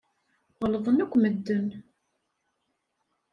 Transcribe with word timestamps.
Ɣellḍen 0.59 0.97
akk 1.03 1.13
medden. 1.17 1.67